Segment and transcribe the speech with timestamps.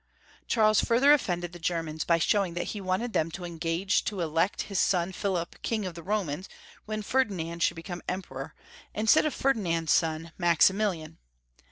[0.47, 4.21] Charles further offended the Germans by show ing that he wanted them to engage to
[4.21, 6.49] elect his son Philip King of the Romans
[6.85, 8.55] when Ferdinand should become Emperor,
[8.95, 11.17] instead of Ferdinand's son, Max imilian.